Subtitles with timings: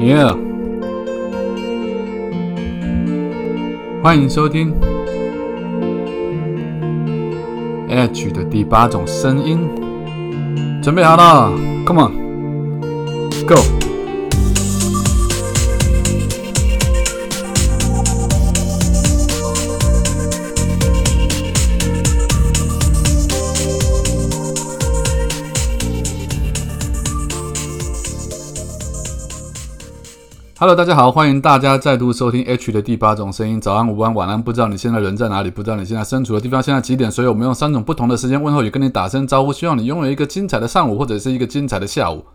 [0.00, 0.34] Yeah，
[4.02, 4.72] 欢迎收听
[7.90, 9.58] H 的第八种声音，
[10.82, 11.52] 准备好了
[11.86, 13.79] ，Come on，Go。
[30.60, 33.58] Hello，大家好，欢迎大家再度收听 H 的第八种声音。
[33.58, 42.26] 早安、午安、晚安，不知道你现在人在哪里，不知道你现在身处的地方现在几点，所以我们用三种不同的时间问候，也跟你打声招呼，希望你拥有一个精彩的上午，或者是一个精彩的下午，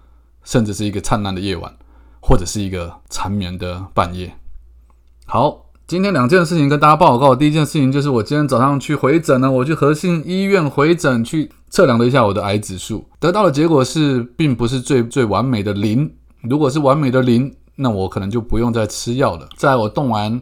[0.43, 1.71] 甚至是一个灿烂的夜晚，
[2.20, 4.34] 或者是一个缠绵的半夜。
[5.27, 7.35] 好，今天两件事情跟大家报告。
[7.35, 16.12] 第一件事情就是我今天早上去回诊呢，我去和信医院回诊去测量了一下我的癌指数，得到的结果是，并不是最最完美的零。
[16.41, 17.53] 如果是完美的零。
[17.75, 19.47] 那我可能就不用再吃药了。
[19.57, 20.41] 在我动完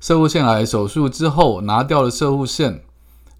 [0.00, 2.82] 射护腺癌手术之后，拿掉了射护腺，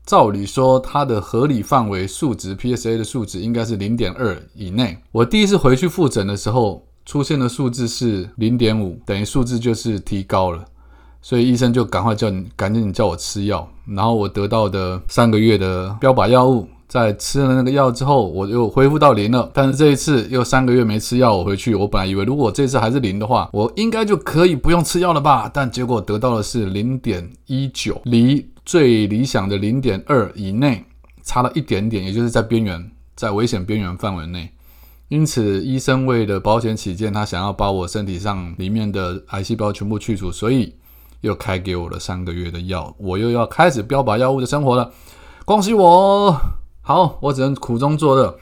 [0.06, 4.98] 照理说它的合理范围数值 PSA 的数值应该是零点二以内。
[5.10, 10.64] 我第一次回去复诊的时候，出现的数字是零点五，等于数字就是提高了，
[11.20, 13.68] 所以医生就赶快叫你赶紧叫我吃药。
[13.86, 16.68] 然后我得到的三个月的标靶药物。
[16.92, 19.50] 在吃了那个药之后，我又恢复到零了。
[19.54, 25.50] 但是这一次又三个月没吃药，我回去，我本来以为如果这次还是零的话，我应该就可以不用吃药了吧？
[25.54, 30.84] 但结果得到的是零点一九，离最理想的零点二以内
[31.22, 34.50] 差了一点点，也就是在边缘，在危险边缘范围内。
[35.08, 40.74] 因此，医生为了保险起见，他想要把我身体上里面的癌细胞全部去除，所以
[41.22, 44.90] 又开给我了三个月的药，我又要开始标靶药物的生活了。
[45.46, 46.61] 恭喜我！
[46.82, 48.36] 好，我只能苦中作乐。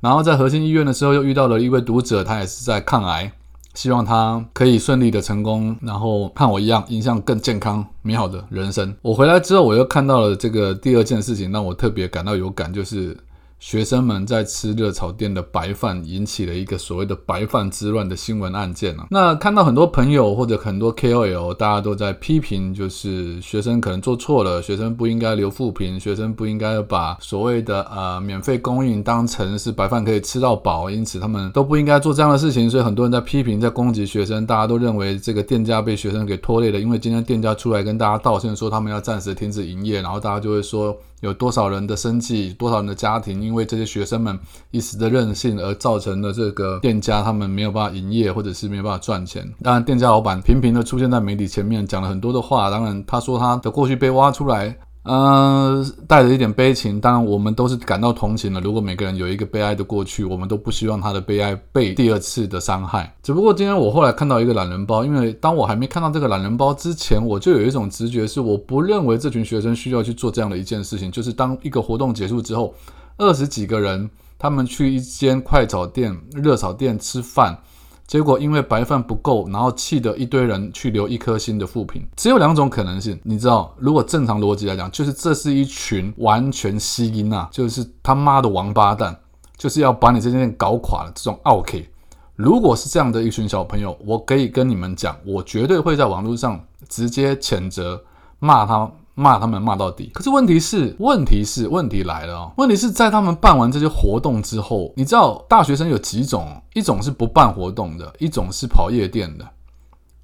[0.00, 3.32] 然后在核心医院的时候，又遇到了一位读者，他也是在抗癌，
[3.74, 8.94] 希望他可以顺利的成功，然后和我一样，影响更健康美好的人生。
[9.02, 13.16] 我回来之后，我又看到了这个第二件事情，让我特别感到有感，就是。
[13.58, 19.06] 学生们在吃热炒店的白饭，引起了一个所谓的“白饭之乱”的新闻案件啊。
[19.10, 32.68] 那看到很多朋友或者很多 KOL，大家都在批评，就是学生可能做错了，学生不应该留副评，学生不应该把所谓的呃免费供应当成是白饭可以吃到饱，因此他们都不应该做这样的事情。
[32.68, 36.78] 所以很多人在批评，在攻击学生，大家都认为这个店家被学生给拖累了。
[36.78, 40.94] 因为今天店家出来跟大家道歉，说他们要暂时停止营业，然后大家就会说。
[41.24, 44.38] 有多少人的生计，多少人的家庭，因为这些学生们
[44.70, 49.42] 一时的任性而造成了这个店家他们没有办法营业，或者是没有办法赚钱。
[49.62, 52.68] 当然，店家老板频频的出现在媒体前面，讲了很多的话。
[52.70, 54.76] 当然，他说他的过去被挖出来。
[55.04, 58.60] 嗯，带着一点悲情，当然我们都是感到同情的。
[58.62, 63.14] 如果每个人有一个悲哀的过去，我们都不希望他的悲哀被第二次的伤害。
[63.22, 72.74] 只不过今天我后来看到一个懒人包，因为当我还没看到这个懒人包之前，我就有一种直觉，是我不认为这群学生需要去做这样的一件事情，就是当一个活动结束之后，
[73.18, 77.58] 二十几个人他们去一间快炒店、热炒店吃饭。
[78.06, 82.06] 结果因为白饭不够，然后气得一堆人去留一颗心的负评。
[82.16, 89.16] 只有两种可能性，你知道，如果正常逻辑来讲，就是这是一群完全吸音啊，就是他妈的王八蛋，
[89.56, 91.12] 就是要把你这件事搞垮了。
[91.14, 91.88] 这种 OK，
[92.36, 98.02] 如果是这样的一群小朋友，我可以跟你们讲，我绝对会在网络上直接谴责
[98.38, 98.90] 骂他。
[99.14, 102.52] 骂他们骂到底，可是问题是，问题是，问题来了哦。
[102.56, 106.60] 问题是在他们办完这些活动之后，你知道大学生有几种？
[106.74, 109.48] 一种是不办活动的，一种是跑夜店的，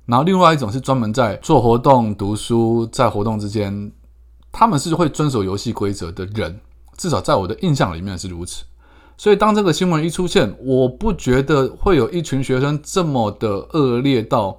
[0.06, 3.92] 然后另外一种是专门在做活动、读书，在活动之间，
[4.50, 6.60] 他们是会遵守游戏规则的人。
[6.96, 8.64] 至少在我的印象里面是如此。
[9.16, 14.58] 所以当这个新闻一出现，我不觉得会有一群学生这么的恶劣到。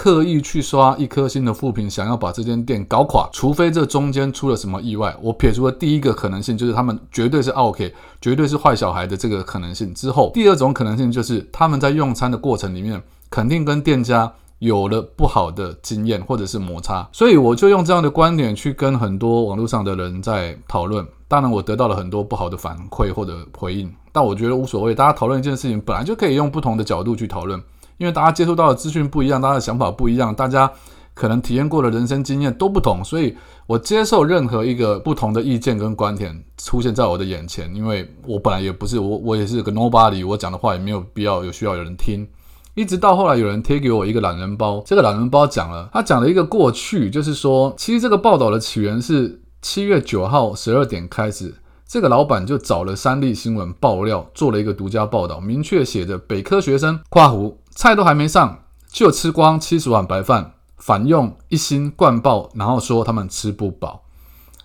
[0.00, 5.14] 刻意去刷一颗星的负评，想要把这间店搞垮，除非这中间出了什么意外。
[5.20, 17.06] 我撇除了第一个可能性，就是他们绝对是 OK，绝对是坏小孩的这个可能性之后，第二种可能性就是他们在用餐的过程里面，肯定跟店家有了不好的经验或者是摩擦。
[17.12, 21.06] 所以我就用这样的观点去跟很多网络上的人在讨论。
[21.28, 24.94] 当然，我得到了很多不好的反馈或者回应，但我觉得无所谓。
[24.94, 27.62] 大家讨论一件事情，本来就可以用不同的角度去讨论。
[28.00, 30.72] 因为大家接触到的资讯不一样，大家的想法不一样，大家
[31.12, 33.36] 可能体验过的人生经验都不同，所以
[33.66, 37.70] 我接受任何一个不同的意见跟观点出现在我的眼前。
[37.76, 42.26] 因为我本来也不是我，我也是个 nobody，我讲的话也没有必要有需要有人听。
[42.74, 51.52] 一直到后来有人贴给我一个懒人包，这个懒人包讲了，他讲了一个过去，就是说，其实这个报道的起源是七月九号十二点开始，
[51.86, 57.56] 这个老板就找了三立新闻爆料，做了一个独家报道，明确写着北科学生（括弧）。
[57.70, 64.02] 菜都还没上，就吃光七十碗白饭，反用一星灌爆，然后说他们吃不饱。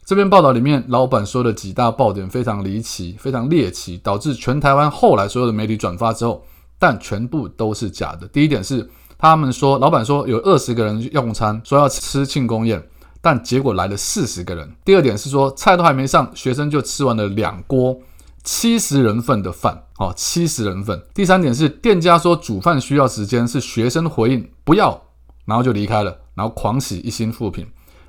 [0.04, 6.44] 这篇报道里面，老板说的几大爆点非常离奇，非常猎奇，导致全台湾后来所有的媒体转发之后，
[6.78, 8.28] 但全部都是假的。
[8.28, 8.88] 第一点是，
[9.18, 12.88] 他们说老板说有二十个人用餐，说要吃庆功宴，
[13.20, 14.72] 但结果来了四十个人。
[14.84, 17.98] 第二点是说，菜都还没上，学生就吃完了两锅
[18.46, 21.04] 七十人份的饭，哦，七十人份。
[21.14, 25.02] 第三点是，店家说煮饭需要时间，是学生回应不要，
[25.44, 27.68] 然后就离开了，然后狂洗一星负评。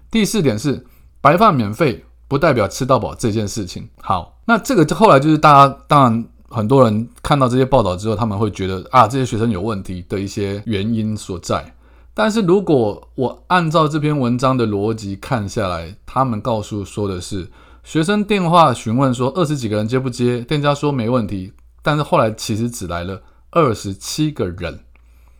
[0.08, 0.86] 第四点是。
[1.22, 3.88] 白饭免费不代表吃到饱这件事情。
[4.00, 11.74] 好，那这个后来就是大家当然很多人看到这些报道之后，他们会觉得啊，这些学生有问题的一些原因所在。
[12.14, 17.50] 但是如果我按照这篇文章的逻辑看下来，他们告诉说的是
[17.86, 21.52] 学生电话询问说二十几个人接不接，店家说没问题，
[21.82, 23.22] 但是后来其实只来了
[23.52, 24.80] 二十七个人。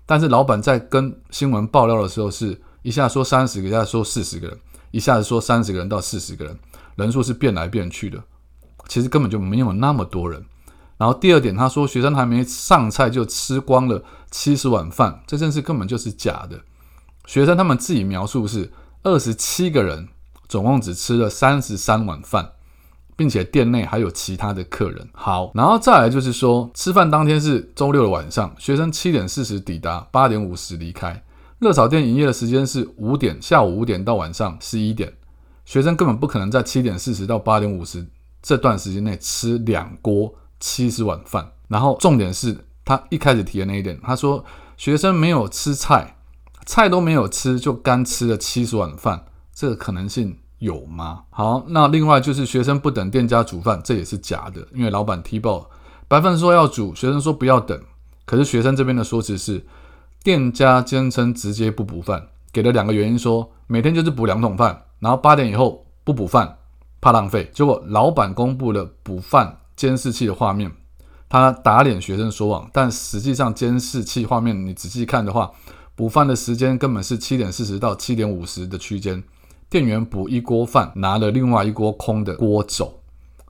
[0.07, 4.57] 但是老板在跟新闻爆料的时候，是一下说三十个，一下说四十个人。
[4.93, 6.57] 一下子说三十个人到四十个人，
[6.95, 8.23] 人数是变来变去的，
[8.87, 10.47] 其实根本就没有那么多人。
[10.99, 14.01] 然后第二点，他说学生还没上菜就吃光了
[14.31, 16.61] 七十碗饭，这件事根本就是假的。
[17.27, 18.73] 学生他们自己描述是
[19.03, 20.07] 二十七个人，
[20.49, 22.53] 总共只吃了三十三碗饭，
[23.17, 25.09] 并且店内还有其他的客人。
[25.13, 31.23] 好，然后再来就是说，吃饭当天是周六的晚上，学生七点四十抵达，八点五十离开。
[31.59, 35.13] 热炒店营业的时间是五点，下午五点到晚上十一点。
[35.65, 38.07] 学生根本不可能在七点四十到八点五十
[38.43, 41.51] 这段时间内吃两锅七十碗饭。
[41.67, 44.45] 然后重点是他一开始提的那一点，他说
[44.77, 46.19] 学生没有吃菜，
[46.67, 49.25] 菜都没有吃就干吃了七十碗饭，
[49.57, 51.23] 这个可能性有吗？
[51.31, 55.71] 好，那另外就是学生不等店家煮饭，这也是假的，因为老板踢爆
[56.07, 57.81] 白饭说要煮，学生说不要等，
[58.27, 59.67] 可是学生这边的说辞是。
[60.23, 66.59] 店家坚称直接不补饭，给了两个原因，说每天就是补两桶饭，然后八点以后不补饭，
[67.01, 67.49] 怕浪费。
[67.55, 70.73] 结果老板公布了补饭监视器的画面，
[71.29, 75.53] 他打脸学生说谎，但实际上监视器画面你仔细看的话，
[75.95, 79.23] 补饭的时间根本是七点四十到七点五十的区间，
[79.69, 83.01] 店员补一锅饭，拿了另外一锅空的锅走，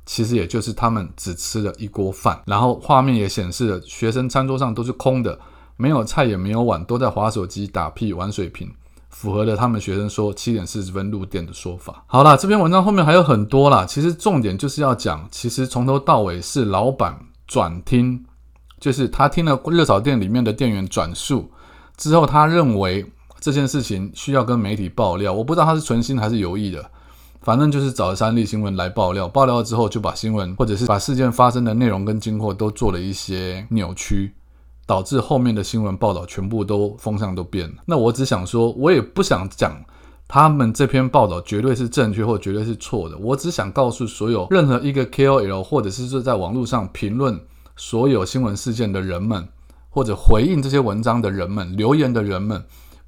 [0.04, 5.38] 其实也就是他们只吃了一锅饭，然后画面也显示了学生餐桌上都是空的。
[5.78, 8.66] 没有菜也没有碗，都在划手机、打屁、玩水瓶，
[9.10, 12.02] 符合了他们学生说七点四十分入店的说法。
[12.06, 18.24] 好啦，这篇文章后面还有很多啦，其实重点就是要讲，其实从头到尾是老板转听，
[18.80, 21.50] 就是他听了热炒店里面的店员转述
[21.98, 23.04] 之后，他认为
[23.40, 25.32] 这件事情需要跟媒体爆料。
[25.32, 26.90] 我不知道他是存心还是有意的，
[27.42, 29.28] 反正就是找三立新闻来爆料。
[29.28, 34.34] 爆料之后就把新闻或者是把事件发生的内容跟经过都做了一些扭曲。
[34.88, 37.74] 导致后面的新闻报道全部都风向都变了。
[37.86, 39.76] 那我只想说，我也不想讲
[40.28, 43.18] 他们这篇报道绝对是正确或绝对是错的。
[43.18, 47.36] 我只想告诉所有任何一个 KOL 或者是说在网络上评论
[47.74, 49.48] 所有新闻事件的人们，
[49.90, 52.64] 或者回应这些文章的人们、留言的人们，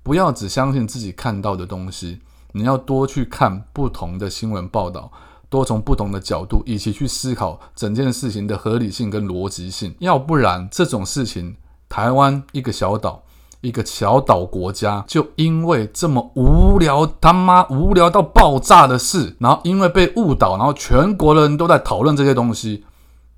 [0.08, 2.20] 不要只相信自己看到的东西，
[2.52, 5.12] 你要多去看不同的新闻报道，
[5.50, 9.94] 多从不同的角度一起去思考整件事情的合理性跟逻辑性。
[9.98, 11.56] 要不然这种事情。
[11.90, 13.22] 台湾一个小岛，
[13.60, 22.82] 一个小岛国家，就因为这么无聊，他妈无聊到爆炸的事，然后因为被误导，然后全国的人都在讨论这些东西，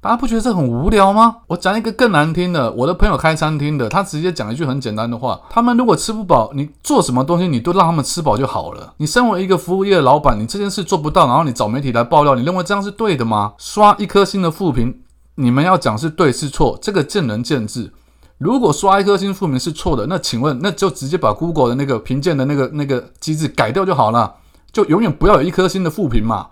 [0.02, 1.36] 大家不觉得这很无聊吗？
[1.48, 8.94] 我讲一个更难听的，我的朋友开餐厅的，他直接讲一句很简单的话：他们如果吃不饱，你做什么东西你都让他们吃饱就好了。
[8.96, 13.52] 你身为一个服务业的老板，你这件事做不到，然后你找媒体来爆料，你认为这样是对的吗？
[13.58, 15.02] 刷一颗星的负评，
[15.34, 17.92] 你们要讲是对是错，这个见仁见智。
[18.38, 24.36] 如果刷一颗星负评是错的，那请问那就直接把 Google 的那个评鉴的那个那个机制改掉就好了，
[24.72, 26.46] 就永远不要有一颗星的负评嘛。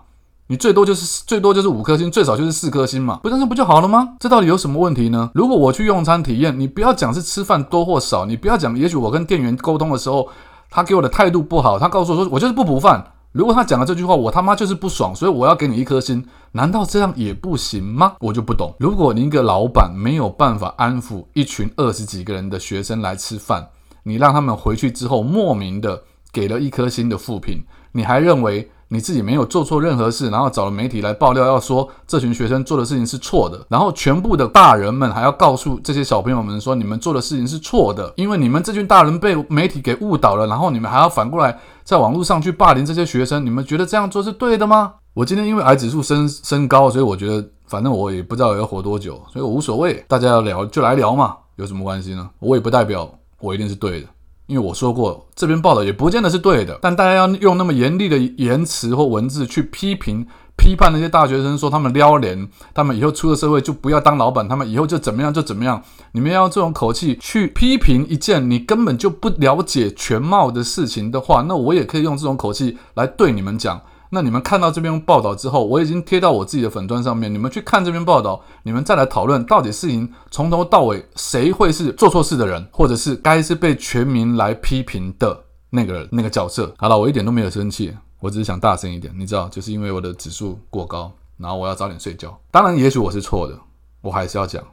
[0.51, 4.15] 你最多就是最多就是五颗星，最少就是四颗星嘛，不这样不就好了吗？
[4.19, 5.29] 这到底有什么问题呢？
[5.35, 10.27] 如果我去用餐体验，你不要讲是吃饭多或少，你不要讲，也许我跟店员沟通的时候，
[10.71, 13.11] 他给我的态度不好，他告诉我说我就是不补饭。
[13.31, 18.13] 如果他讲了这句话，我他妈就是不爽，所以我要给你一颗星，难道这样也不行吗？
[18.19, 18.73] 我就不懂。
[18.79, 23.67] 如果你一个老板没有办法安抚一群二十几个人的学生来吃饭，
[24.01, 26.01] 你让他们回去之后莫名的
[26.33, 28.71] 给了一颗星的负评，你还认为？
[28.91, 44.93] 你自己没有做错任何事，然后找了媒体来爆料，要说这群学生做的事情是错的，然后全部的大人们还要告诉这些小朋友们说，你们做的事情是错的，因为你们这群大人被媒体给误导了，然后你们还要反过来在网络上去霸凌这些学生，你们觉得这样做是对的吗？
[45.13, 52.27] 我今天因为癌指数升升高，所以我觉得反正我也不知道要活多久，所以我无所谓，大家要聊就来聊嘛，有什么关系呢？
[52.39, 53.07] 我也不代表
[53.39, 54.07] 我一定是对的。
[54.49, 60.25] 因为我说过，这篇报道也不见得是对的，但大家要用那么严厉的言辞或文字去批评、
[60.57, 65.79] 批判那些大学生，说他们撩人，他们以后出了社会就不要当老板，他们以后就怎么样就怎么样。
[66.13, 73.79] 你们要用这种口气去批评一件你根本就不了解全貌的事情的话，那我也可以用这种口气来对你们讲。
[74.11, 77.31] 那你们看到这篇报道之后，我已经贴到我自己的粉端上面。
[77.31, 86.73] 你们去看这篇报道，你们再来讨论到底事情从头到尾谁会是做错事的人，或者是该是被全民来批评的那个那个角色。
[86.77, 92.35] 好了，我一点都没有生气，我只是想大声一点，你知道，就是因为我的指数过高，然后我要早点睡觉。
[92.49, 93.59] 当然，也许我是错的，
[94.01, 94.63] 我还是要讲，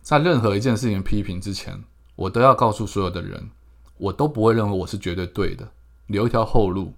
[0.00, 1.78] 在任何一件事情批评之前，
[2.16, 3.50] 我都要告诉所有的人，
[3.98, 5.68] 我都不会认为我是绝对对的，
[6.06, 6.94] 留一条后路。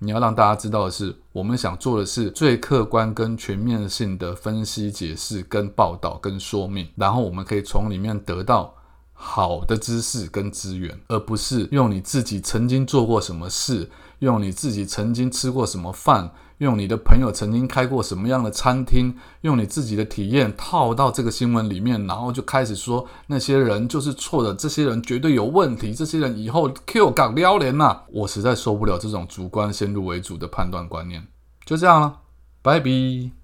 [0.00, 8.72] 你要让大家知道的是，我们想做的是最客观跟全面性的分析、解释、跟报道、跟说明，然后我们可以从里面得到
[9.20, 16.32] 好的知识跟资源，而不是用你自己曾经做过什么事，用你自己曾经吃过什么饭。
[16.58, 27.98] 用你的朋友曾经开过什么样的餐厅，用你自己的体验套到这个新闻里面，然后就开始说那些人就是错的，这些人绝对有问题，这些人以后 Q 港撩连呐！
[28.10, 31.24] 我实在受不了这种主观先入为主的判断观念，
[31.64, 32.18] 就这样了，
[32.60, 33.37] 拜拜。